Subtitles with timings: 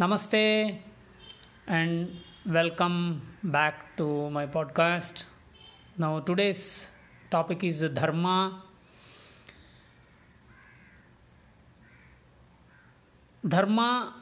[0.00, 0.80] Namaste
[1.68, 5.26] and welcome back to my podcast.
[5.96, 6.90] Now, today's
[7.30, 8.64] topic is Dharma.
[13.50, 14.14] Dharma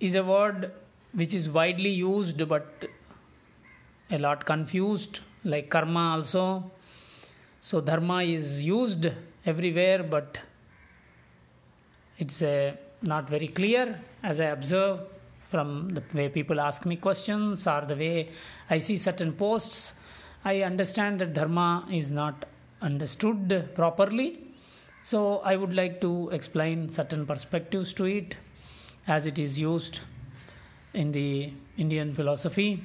[0.00, 0.72] is a word
[1.12, 2.86] which is widely used but
[4.10, 6.70] a lot confused, like karma also.
[7.60, 9.10] So, dharma is used
[9.44, 10.38] everywhere but
[12.18, 15.00] it's a not very clear as I observe
[15.48, 18.30] from the way people ask me questions or the way
[18.68, 19.94] I see certain posts.
[20.44, 22.44] I understand that Dharma is not
[22.82, 24.47] understood properly.
[25.08, 28.36] So I would like to explain certain perspectives to it
[29.06, 30.00] as it is used
[30.92, 32.84] in the Indian philosophy.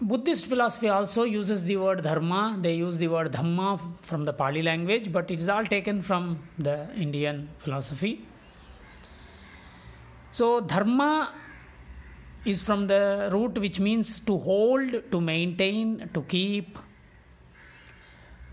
[0.00, 2.58] Buddhist philosophy also uses the word dharma.
[2.60, 6.38] They use the word dhamma from the Pali language, but it is all taken from
[6.56, 8.24] the Indian philosophy.
[10.30, 11.32] So, dharma
[12.44, 16.78] is from the root which means to hold, to maintain, to keep.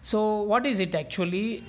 [0.09, 0.19] So,
[0.51, 1.63] what is it actually?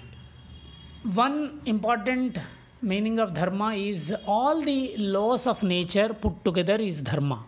[1.25, 2.39] One important
[2.83, 7.39] meaning of dharma is all the laws of nature put together is dharma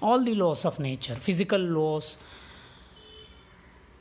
[0.00, 2.06] all the laws of nature physical laws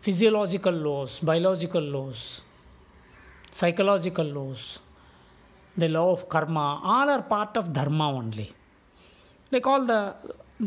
[0.06, 2.22] physiological laws biological laws
[3.52, 4.80] psychological laws
[5.84, 8.50] the law of karma all are part of dharma only
[9.52, 10.02] like all the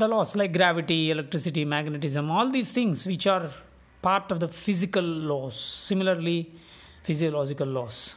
[0.02, 3.50] the laws like gravity electricity magnetism all these things which are
[4.02, 5.56] part of the physical laws
[5.88, 6.38] similarly
[7.02, 8.16] physiological laws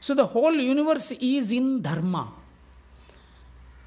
[0.00, 2.24] so the whole universe is in dharma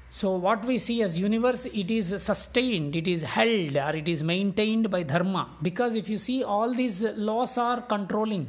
[0.08, 4.22] so what we see as universe, it is sustained, it is held, or it is
[4.22, 5.50] maintained by dharma.
[5.60, 8.46] Because if you see, all these laws are controlling.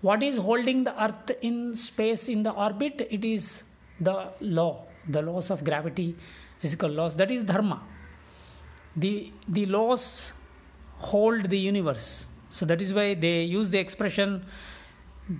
[0.00, 3.06] What is holding the earth in space in the orbit?
[3.10, 3.64] It is
[4.00, 6.16] the law, the laws of gravity,
[6.60, 7.16] physical laws.
[7.16, 7.82] That is dharma.
[8.96, 10.32] The the laws
[11.10, 12.28] hold the universe.
[12.50, 14.44] So that is why they use the expression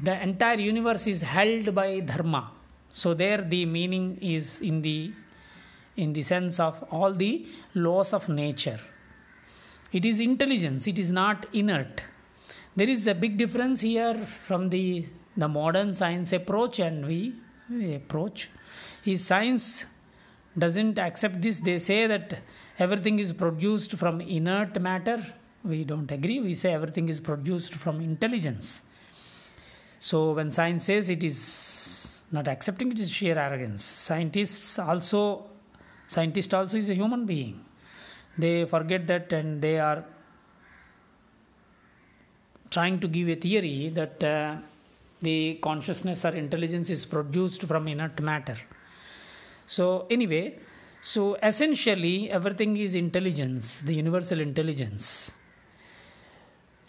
[0.02, 2.50] the entire universe is held by dharma.
[2.90, 5.12] So there the meaning is in the
[5.96, 8.80] in the sense of all the laws of nature.
[9.92, 12.02] It is intelligence, it is not inert.
[12.74, 14.14] There is a big difference here
[14.46, 15.04] from the,
[15.36, 17.34] the modern science approach and we,
[17.94, 18.48] approach.
[19.04, 19.84] Is science
[20.56, 21.58] doesn't accept this.
[21.58, 22.38] They say that
[22.78, 25.22] everything is produced from inert matter.
[25.64, 26.40] We don't agree.
[26.40, 28.82] We say everything is produced from intelligence.
[30.00, 33.84] So when science says it is not accepting, it is sheer arrogance.
[33.84, 35.44] Scientists also
[36.08, 37.54] scientist also is a human being
[38.36, 40.04] they forget that and they are
[42.70, 44.56] trying to give a theory that uh,
[45.20, 48.58] the consciousness or intelligence is produced from inert matter
[49.66, 50.44] so anyway
[51.12, 55.32] so essentially everything is intelligence the universal intelligence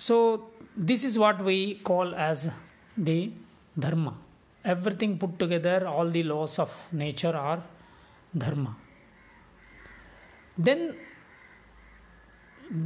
[0.05, 0.15] so
[0.89, 1.57] this is what we
[1.89, 2.49] call as
[2.97, 3.31] the
[3.77, 4.13] dharma.
[4.73, 7.61] Everything put together all the laws of nature are
[8.43, 8.75] dharma.
[10.57, 10.95] Then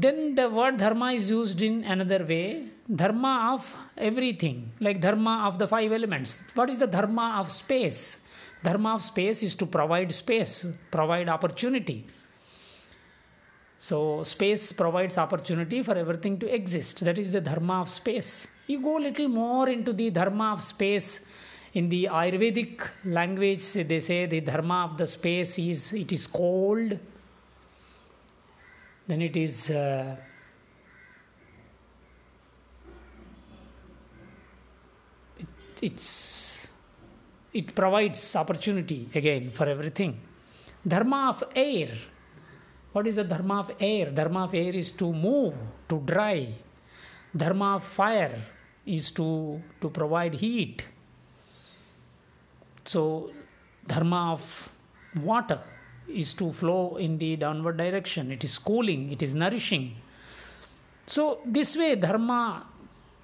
[0.04, 2.66] then the word dharma is used in another way.
[3.02, 3.64] Dharma of
[4.10, 6.40] everything like dharma of the five elements.
[6.56, 8.02] What is the dharma of space?
[8.64, 12.00] Dharma of space is to provide space provide opportunity
[13.80, 17.06] so space provides opportunity for everything to exist.
[17.06, 18.48] That is the dharma of space.
[18.66, 21.20] You go a little more into the dharma of space.
[21.74, 26.98] In the ayurvedic language they say the dharma of the space is it is cold
[29.08, 30.16] then it is uh,
[35.40, 35.48] it,
[35.82, 36.68] it's
[37.54, 40.20] it provides opportunity again for everything.
[40.86, 41.90] Dharma of air
[42.98, 45.56] what is the dharma of air dharma of air is to move
[45.90, 46.38] to dry
[47.44, 48.38] dharma of fire
[48.98, 49.28] is to
[49.82, 50.84] to provide heat
[52.94, 53.32] so
[53.94, 54.70] dharma of
[55.32, 55.60] water
[56.08, 58.32] is to flow in the downward direction.
[58.32, 59.96] It is cooling, it is nourishing.
[61.06, 62.66] So, this way, dharma,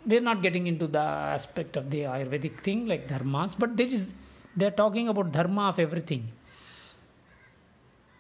[0.06, 4.08] we're not getting into the aspect of the Ayurvedic thing like dharmas, but there is,
[4.56, 6.30] they're talking about dharma of everything.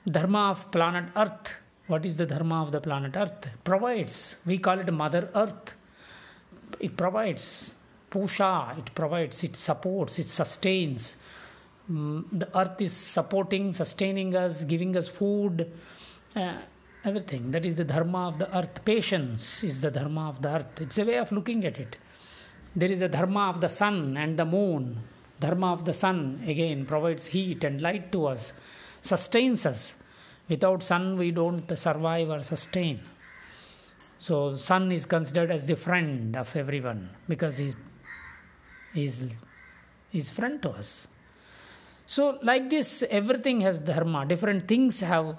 [0.09, 1.55] Dharma of planet Earth.
[1.87, 3.49] What is the dharma of the planet Earth?
[3.63, 4.37] Provides.
[4.45, 5.75] We call it Mother Earth.
[6.79, 7.75] It provides
[8.13, 11.15] pusha, it provides, it supports, it sustains.
[11.91, 15.69] Mm, the earth is supporting, sustaining us, giving us food,
[16.35, 16.57] uh,
[17.03, 17.51] everything.
[17.51, 18.85] That is the dharma of the earth.
[18.85, 20.81] Patience is the dharma of the earth.
[20.81, 21.97] It's a way of looking at it.
[22.75, 24.99] There is a dharma of the sun and the moon.
[25.39, 28.53] Dharma of the sun again provides heat and light to us,
[29.03, 29.95] sustains us.
[30.49, 32.99] Without sun, we don't survive or sustain.
[34.17, 37.57] So, sun is considered as the friend of everyone because
[38.93, 39.21] he's,
[40.11, 41.07] he's friend to us.
[42.05, 44.25] So, like this, everything has dharma.
[44.25, 45.37] Different things have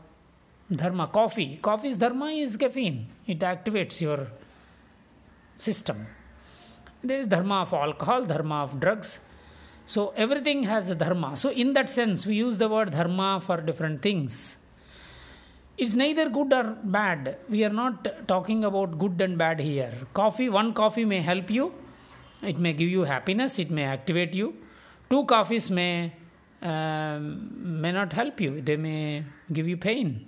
[0.71, 1.09] dharma.
[1.09, 1.59] Coffee.
[1.61, 3.07] Coffee's dharma is caffeine.
[3.27, 4.29] It activates your
[5.59, 6.07] system.
[7.03, 9.21] There is dharma of alcohol, dharma of drugs.
[9.87, 11.37] So everything has a dharma.
[11.37, 14.57] So in that sense, we use the word dharma for different things.
[15.77, 17.37] It's neither good or bad.
[17.49, 19.93] We are not talking about good and bad here.
[20.15, 21.75] Coffee, one coffee may help you.
[22.43, 23.59] It may give you happiness.
[23.59, 24.55] It may activate you.
[25.11, 26.13] Two coffees may
[26.63, 28.61] um, may not help you.
[28.63, 30.27] They may give you pain.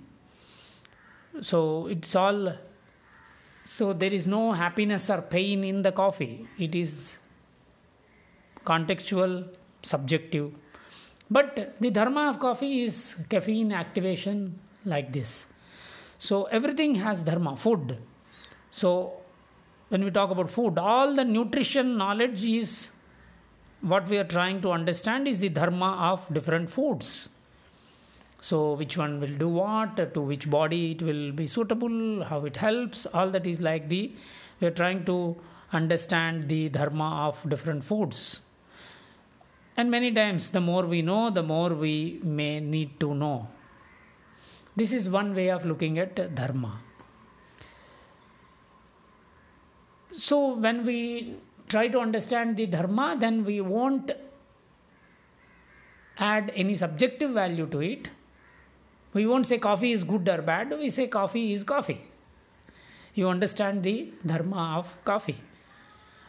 [1.41, 2.53] So it's all
[3.65, 6.47] so there is no happiness or pain in the coffee.
[6.57, 7.17] It is
[8.71, 9.33] contextual,
[9.83, 10.51] subjective.
[11.29, 15.45] But the dharma of coffee is caffeine activation like this.
[16.19, 17.97] So everything has dharma, food.
[18.71, 19.13] So
[19.89, 22.91] when we talk about food, all the nutrition knowledge is
[23.81, 27.29] what we are trying to understand is the dharma of different foods.
[28.39, 32.57] So, which one will do what, to which body it will be suitable, how it
[32.57, 34.13] helps, all that is like the
[34.59, 35.35] we are trying to
[35.73, 38.41] understand the dharma of different foods.
[39.77, 43.47] And many times, the more we know, the more we may need to know.
[44.75, 46.81] This is one way of looking at dharma.
[50.11, 51.35] So, when we
[51.69, 54.11] try to understand the dharma, then we won't
[56.17, 58.09] add any subjective value to it
[59.17, 62.01] we won't say coffee is good or bad, we say coffee is coffee.
[63.15, 65.37] You understand the dharma of coffee.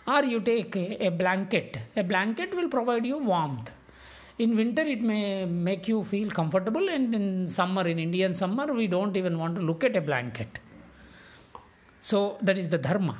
[0.08, 1.78] Or you take a, blanket.
[1.94, 3.70] A blanket will provide you warmth.
[4.38, 8.86] In winter, it may make you feel comfortable, and in summer, in Indian summer, we
[8.86, 10.60] don't even want to look at a blanket.
[12.00, 13.18] So, that is the dharma.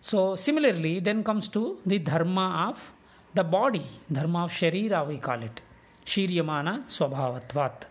[0.00, 2.92] So, similarly, then comes to the dharma of
[3.34, 5.60] the body, dharma of sharira, we call it.
[6.04, 7.84] Shiryamana swabhavatvat.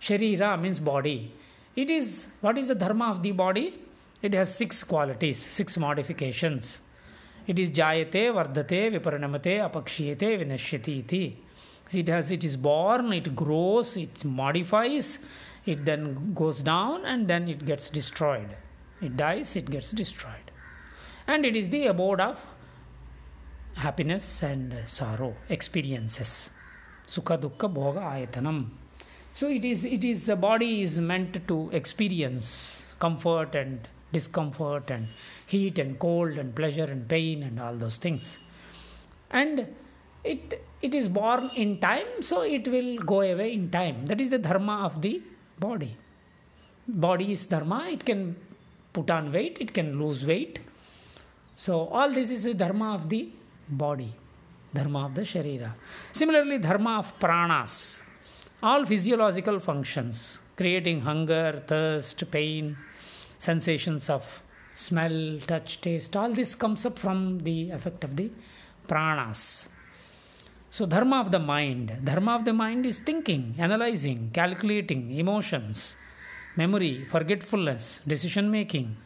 [0.00, 1.32] Sharira means body.
[1.74, 3.82] It is what is the dharma of the body?
[4.22, 6.80] It has six qualities, six modifications.
[7.46, 11.42] It is jayate, vardhate, viparinamate, apakshiyate, vinashyati iti.
[11.92, 15.20] It has it is born, it grows, it modifies,
[15.64, 18.56] it then goes down and then it gets destroyed.
[19.00, 20.50] It dies, it gets destroyed.
[21.26, 22.44] And it is the abode of
[23.74, 26.50] happiness and sorrow, experiences.
[27.06, 28.70] Sukha dukkha bhoga ayatanam.
[29.32, 35.08] So it is it is the body is meant to experience comfort and discomfort and
[35.46, 38.38] heat and cold and pleasure and pain and all those things.
[39.30, 39.68] And
[40.24, 44.06] it it is born in time, so it will go away in time.
[44.06, 45.22] That is the dharma of the
[45.58, 45.96] body.
[46.86, 48.36] Body is dharma, it can
[48.92, 50.60] put on weight, it can lose weight.
[51.54, 53.30] So all this is the dharma of the
[53.68, 54.14] body,
[54.72, 55.72] dharma of the sharira.
[56.12, 58.02] Similarly, dharma of pranas
[58.62, 62.76] all physiological functions, creating hunger, thirst, pain,
[63.38, 64.42] sensations of
[64.76, 68.30] smell, touch, taste, all this comes up from the effect of the
[68.86, 69.68] pranas.
[70.70, 72.00] So, dharma of the mind.
[72.04, 75.96] Dharma of the mind is thinking, analyzing, calculating, emotions,
[76.56, 78.96] memory, forgetfulness, decision making.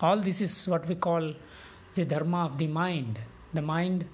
[0.00, 1.34] All this is what we call
[1.94, 3.18] the dharma of the mind.
[3.52, 4.06] The mind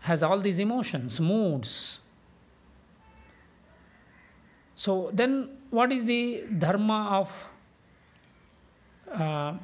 [0.00, 2.00] has all these emotions, moods,
[4.76, 7.30] so then, what is the dharma of
[9.14, 9.54] uh,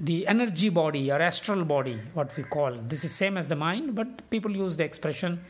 [0.00, 2.00] the energy body or astral body?
[2.14, 5.44] What we call this is same as the mind, but people use the expression.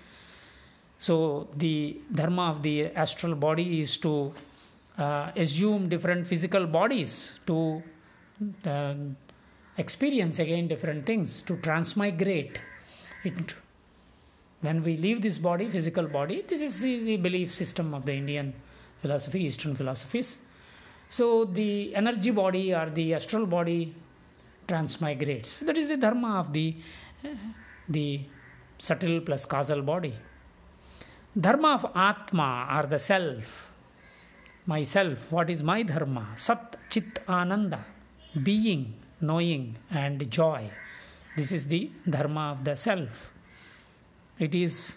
[0.99, 4.33] So the dharma of the astral body is to
[4.99, 7.83] uh, assume different physical bodies to
[8.64, 8.95] uh,
[9.76, 12.61] experience again different things to transmigrate
[13.25, 13.55] it
[14.64, 18.55] when we leave this body, physical body, this is the belief system of the Indian
[19.03, 20.38] philosophy, Eastern philosophies.
[21.16, 23.94] So the energy body or the astral body
[24.66, 25.61] transmigrates.
[25.66, 26.75] That is the dharma of the,
[27.88, 28.23] the
[28.78, 30.12] subtle plus causal body.
[31.40, 33.71] Dharma of Atma or the self,
[34.66, 36.26] myself, what is my dharma?
[36.35, 37.85] Sat Chit Ananda,
[38.42, 40.68] being, knowing and joy.
[41.37, 43.33] This is the dharma of the self.
[44.40, 44.97] It is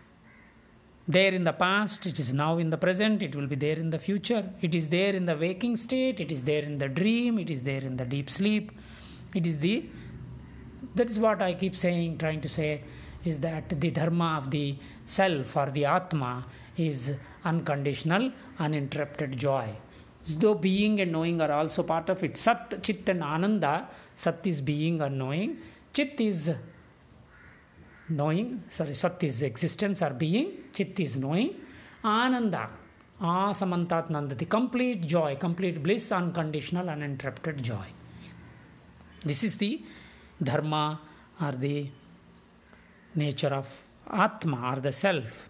[1.07, 3.89] there in the past, it is now in the present, it will be there in
[3.89, 4.49] the future.
[4.61, 7.61] It is there in the waking state, it is there in the dream, it is
[7.61, 8.71] there in the deep sleep.
[9.33, 9.85] It is the
[10.95, 12.81] that is what I keep saying, trying to say
[13.23, 16.45] is that the dharma of the self or the Atma
[16.77, 19.69] is unconditional, uninterrupted joy.
[20.27, 22.35] Though being and knowing are also part of it.
[22.35, 23.87] Sat, Chit, and Ananda.
[24.15, 25.57] Sat is being or knowing.
[25.93, 26.53] Chit is
[28.09, 28.63] knowing.
[28.69, 30.65] Sorry, Sat is existence or being.
[30.73, 31.55] Chit is knowing.
[32.03, 32.69] Ananda.
[33.19, 37.85] Asamantat The Complete joy, complete bliss, unconditional, uninterrupted joy.
[39.25, 39.81] This is the
[40.41, 40.99] dharma
[41.41, 41.89] or the
[43.15, 43.67] nature of
[44.07, 45.49] Atma or the self.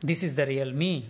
[0.00, 1.06] This is the real me.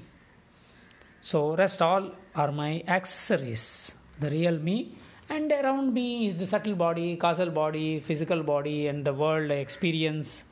[1.21, 3.95] So, rest all are my accessories.
[4.19, 4.97] The real me,
[5.29, 9.57] and around me is the subtle body, causal body, physical body, and the world I
[9.57, 10.45] experience.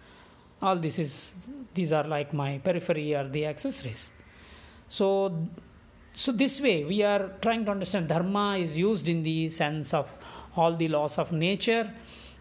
[0.62, 1.32] All this is
[1.74, 4.10] these are like my periphery or the accessories.
[4.88, 5.46] So,
[6.12, 10.10] so this way we are trying to understand dharma is used in the sense of
[10.56, 11.90] all the laws of nature.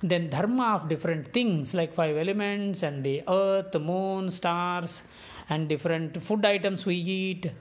[0.01, 5.03] Then dharma of different things like five elements and the earth moon stars
[5.49, 7.51] and different food items we eat.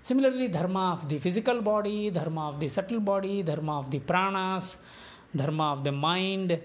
[0.00, 4.76] Similarly dharma of the physical body dharma of the subtle body dharma of the pranas
[5.34, 6.58] dharma of the mind.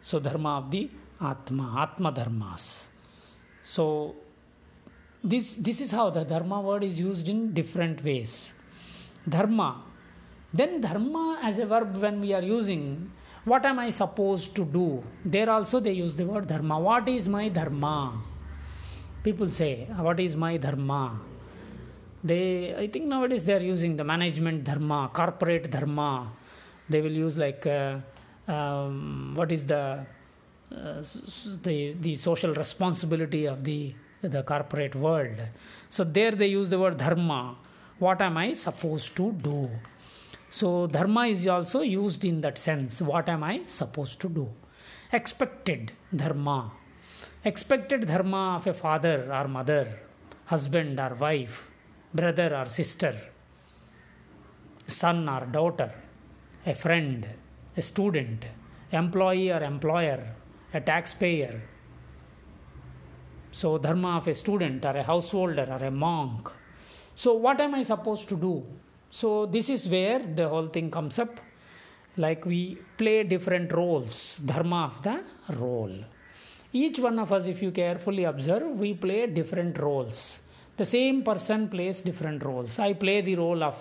[0.00, 0.88] So dharma of the
[1.20, 2.86] atma atma dharmas
[3.62, 4.14] so
[5.22, 8.52] this this is how the dharma word is used in different ways
[9.28, 9.82] dharma
[10.52, 13.10] then dharma as a verb when we are using
[13.46, 15.04] what am I supposed to do?
[15.24, 16.80] There also they use the word dharma.
[16.80, 18.20] What is my dharma?
[19.22, 21.20] People say, What is my dharma?
[22.24, 26.32] They, I think nowadays they are using the management dharma, corporate dharma.
[26.88, 27.98] They will use like, uh,
[28.48, 30.04] um, what is the,
[30.70, 35.40] the the social responsibility of the the corporate world.
[35.88, 37.56] So there they use the word dharma.
[37.98, 39.70] What am I supposed to do?
[40.48, 43.02] So, dharma is also used in that sense.
[43.02, 44.48] What am I supposed to do?
[45.12, 46.72] Expected dharma.
[47.44, 49.98] Expected dharma of a father or mother,
[50.46, 51.68] husband or wife,
[52.14, 53.14] brother or sister,
[54.86, 55.92] son or daughter,
[56.64, 57.28] a friend,
[57.76, 58.46] a student,
[58.92, 60.34] employee or employer,
[60.72, 61.62] a taxpayer.
[63.52, 66.50] So, dharma of a student or a householder or a monk.
[67.14, 68.64] So, what am I supposed to do?
[69.10, 71.40] So, this is where the whole thing comes up.
[72.18, 75.22] Like we play different roles, dharma of the
[75.54, 76.04] role.
[76.72, 80.40] Each one of us, if you carefully observe, we play different roles.
[80.76, 82.78] The same person plays different roles.
[82.78, 83.76] I play the role of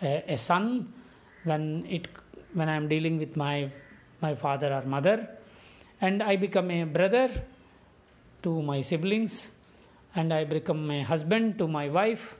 [0.00, 0.92] a, son
[1.44, 2.08] when it
[2.54, 3.70] when I am dealing with my
[4.20, 5.28] my father or mother,
[6.00, 7.28] and I become a brother
[8.42, 9.50] to my siblings,
[10.14, 12.36] and I become a husband to my wife.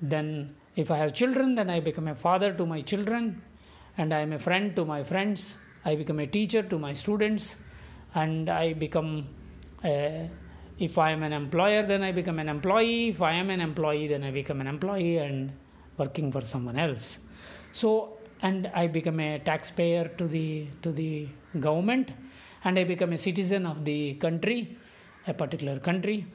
[0.00, 3.42] Then if I have children, then I become a father to my children,
[3.98, 5.56] and I am a friend to my friends.
[5.84, 7.56] I become a teacher to my students,
[8.14, 9.28] and I become
[9.84, 10.30] a,
[10.78, 13.08] if I am an employer, then I become an employee.
[13.08, 15.52] If I am an employee, then I become an employee and
[15.98, 17.18] working for someone else.
[17.72, 21.28] So, and I become a taxpayer to the to the
[21.60, 22.12] government,
[22.64, 24.76] and I become a citizen of the country,
[25.26, 26.26] a particular country,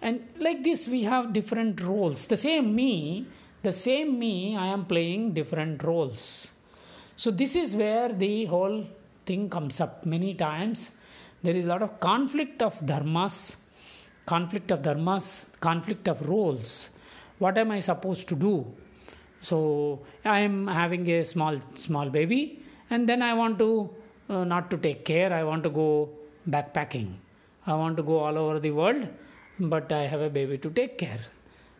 [0.00, 2.26] and like this we have different roles.
[2.26, 3.26] The same me
[3.62, 6.52] the same me i am playing different roles.
[7.16, 8.86] So this is where the whole
[9.24, 10.92] thing comes up many times.
[11.42, 13.56] There is a lot of conflict of dharmas
[14.26, 16.90] conflict of dharmas conflict of roles.
[17.38, 18.54] What am i supposed to do?
[19.40, 23.70] So i am having a small small baby and then i want to
[24.28, 25.88] uh, not to take care i want to go
[26.54, 27.10] backpacking
[27.66, 29.02] i want to go all over the world
[29.74, 31.24] but i have a baby to take care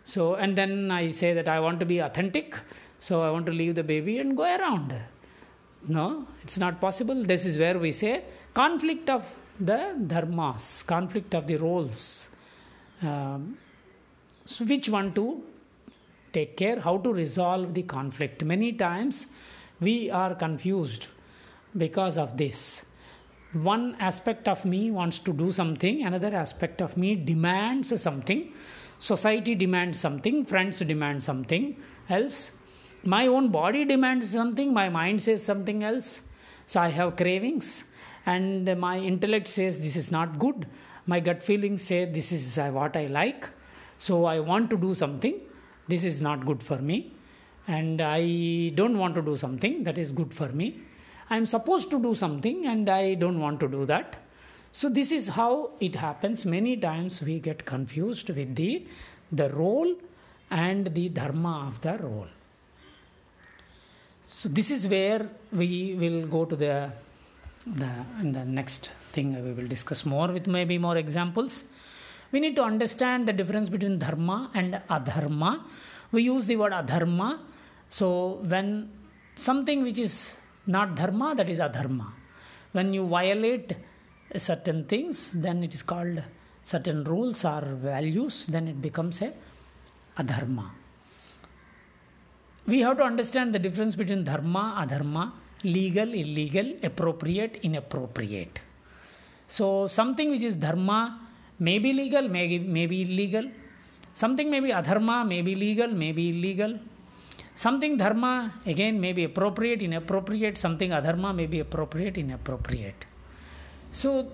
[0.07, 2.57] so, and then I say that I want to be authentic,
[3.01, 4.95] so I want to leave the baby and go around.
[5.89, 7.25] No, it's not possible.
[7.25, 8.23] This is where we say
[8.55, 9.27] conflict of
[9.59, 12.31] the dharmas, conflict of the roles.
[13.03, 13.59] Um,
[14.45, 15.43] so, which one to
[16.33, 18.45] take care, how to resolve the conflict.
[18.45, 19.27] Many times
[19.81, 21.09] we are confused
[21.77, 22.85] because of this.
[23.53, 28.53] One aspect of me wants to do something, another aspect of me demands something
[28.99, 31.77] society demands something, friends demand something
[32.09, 32.53] else,
[33.05, 36.23] my own body demands something, my mind says something else.
[36.67, 37.85] So I have cravings,
[38.25, 40.67] and my intellect says this is not good.
[41.07, 43.49] My gut feelings say this is what I like.
[43.99, 45.41] So I want to do something.
[45.87, 47.13] This is not good for me.
[47.69, 50.81] And I don't want to do something that is good for me.
[51.29, 54.17] I'm supposed to do something and I don't want to do that.
[54.73, 56.45] So this is how it happens.
[56.45, 58.87] Many times we get confused with the
[59.33, 59.95] the role
[60.51, 62.29] and the dharma of the role.
[64.29, 66.93] So this is where we will go to the
[67.67, 67.91] the
[68.21, 71.65] in the next thing we will discuss more with maybe more examples.
[72.31, 75.63] We need to understand the difference between dharma and adharma.
[76.13, 77.39] We use the word adharma.
[77.89, 78.91] So when
[79.37, 80.35] something which is
[80.67, 82.07] not dharma, that is adharma.
[82.73, 83.75] When you violate
[84.37, 86.23] certain things, then it is called
[86.63, 89.33] certain rules or values, then it becomes a
[90.19, 90.71] adharma.
[92.67, 95.33] We have to understand the difference between dharma, adharma,
[95.63, 98.61] legal, illegal, appropriate, inappropriate.
[99.47, 101.21] So something which is dharma
[101.61, 103.45] may be legal, may, may be illegal.
[104.15, 106.79] Something may be adharma, may be legal, may be illegal.
[107.57, 110.59] Something dharma again may be appropriate, inappropriate.
[110.59, 113.07] Something adharma may be appropriate, inappropriate.
[113.93, 114.31] So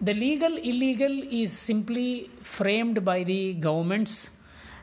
[0.00, 4.30] the legal illegal is simply framed by the governments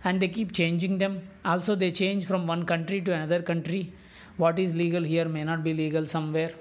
[0.03, 1.27] and they keep changing them.
[1.43, 3.91] Also, they change from one country to another country.
[4.37, 6.53] What is legal here may not be legal somewhere.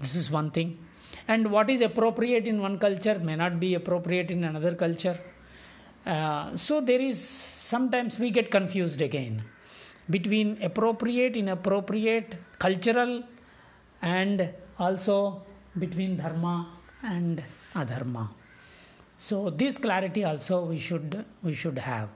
[0.00, 0.76] This is one thing.
[1.28, 5.18] And what is appropriate in one culture may not be appropriate in another culture.
[6.04, 9.44] Uh, so, there is sometimes we get confused again
[10.10, 13.22] between appropriate, inappropriate, cultural,
[14.02, 15.42] and also
[15.78, 16.68] between dharma
[17.02, 17.42] and
[17.74, 18.28] adharma.
[19.16, 22.08] So this clarity also we should we should have.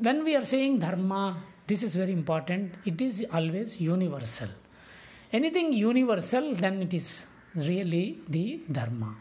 [0.00, 2.74] When we are saying dharma, this is very important.
[2.84, 4.48] It is always universal.
[5.32, 9.14] Anything universal, then it is really the dharma.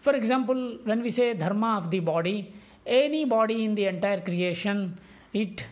[0.00, 2.54] For example, when we say dharma of the body,
[2.86, 4.98] any body in the entire creation,
[5.32, 5.64] it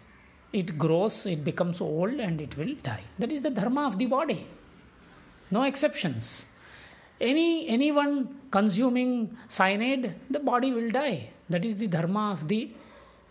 [0.52, 3.02] it grows, it becomes old, and it will die.
[3.18, 4.46] That is the dharma of the body.
[5.50, 6.46] No exceptions.
[7.20, 11.30] Any anyone consuming cyanide the body will die.
[11.50, 12.70] That is the dharma of the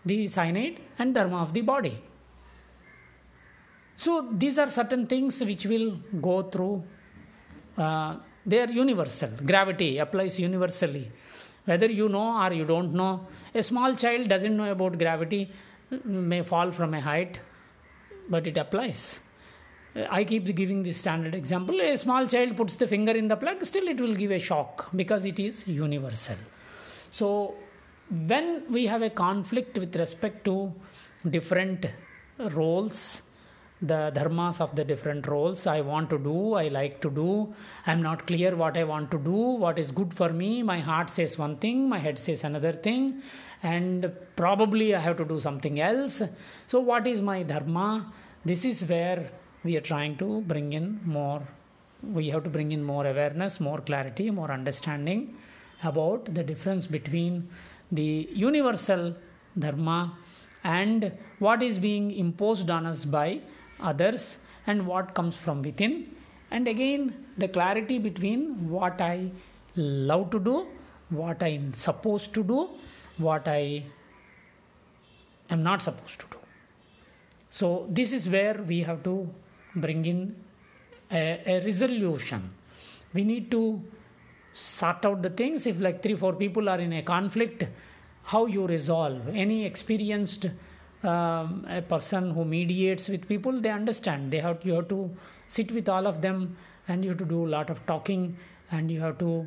[0.04, 1.98] the cyanide and dharma of the body.
[3.96, 6.84] So these are certain things which will go through
[7.76, 9.30] uh, they are universal.
[9.44, 11.10] Gravity applies universally.
[11.64, 15.50] Whether you know or you don't know a small child doesn't know about gravity
[16.04, 17.40] may fall from a height
[18.28, 19.20] but it applies
[20.10, 21.80] I keep giving this standard example.
[21.80, 24.88] A small child puts the finger in the plug, still it will give a shock
[24.94, 26.36] because it is universal.
[27.10, 27.54] So,
[28.26, 30.72] when we have a conflict with respect to
[31.28, 31.86] different
[32.38, 33.22] roles,
[33.80, 37.54] the dharmas of the different roles I want to do, I like to do,
[37.86, 41.10] I'm not clear what I want to do, what is good for me, my heart
[41.10, 43.22] says one thing, my head says another thing,
[43.62, 46.22] and probably I have to do something else.
[46.66, 48.12] So, what is my dharma?
[48.44, 49.30] This is where
[49.64, 51.42] we are trying to bring in more
[52.02, 55.36] we have to bring in more awareness more clarity more understanding
[55.82, 57.48] about the difference between
[57.90, 59.14] the universal
[59.58, 60.16] dharma
[60.64, 63.40] and what is being imposed on us by
[63.80, 66.06] others and what comes from within
[66.50, 69.30] and again the clarity between what i
[69.76, 70.66] love to do
[71.10, 72.68] what i'm supposed to do
[73.18, 73.82] what i
[75.50, 76.38] am not supposed to do
[77.48, 79.28] so this is where we have to
[79.74, 80.36] bring in
[81.10, 82.50] a, a resolution.
[83.14, 83.82] We need to
[84.52, 85.66] sort out the things.
[85.66, 87.64] If like three, four people are in a conflict,
[88.24, 89.28] how you resolve.
[89.28, 90.46] Any experienced
[91.02, 94.30] um, a person who mediates with people, they understand.
[94.30, 95.10] They have you have to
[95.46, 96.56] sit with all of them,
[96.88, 98.36] and you have to do a lot of talking,
[98.70, 99.46] and you have to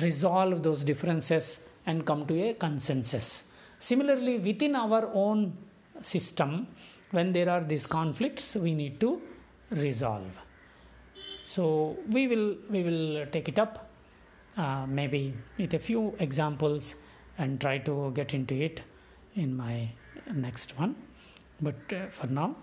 [0.00, 3.42] resolve those differences and come to a consensus.
[3.78, 5.56] Similarly, within our own
[6.00, 6.68] system,
[7.10, 9.20] when there are these conflicts, we need to
[9.70, 10.38] resolve
[11.44, 13.90] so we will we will take it up
[14.56, 16.94] uh, maybe with a few examples
[17.38, 18.82] and try to get into it
[19.34, 19.88] in my
[20.32, 20.94] next one.
[21.60, 22.56] But uh, for now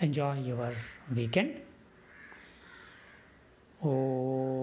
[0.00, 0.72] enjoy your
[1.14, 1.60] weekend.
[3.82, 4.59] Oh